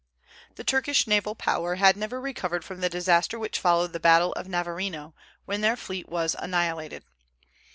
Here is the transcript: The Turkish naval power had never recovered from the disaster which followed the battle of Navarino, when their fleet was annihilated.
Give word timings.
The 0.55 0.63
Turkish 0.63 1.05
naval 1.05 1.35
power 1.35 1.75
had 1.75 1.95
never 1.95 2.19
recovered 2.19 2.65
from 2.65 2.81
the 2.81 2.89
disaster 2.89 3.37
which 3.37 3.59
followed 3.59 3.93
the 3.93 3.99
battle 3.99 4.33
of 4.33 4.47
Navarino, 4.47 5.13
when 5.45 5.61
their 5.61 5.75
fleet 5.77 6.09
was 6.09 6.35
annihilated. 6.39 7.03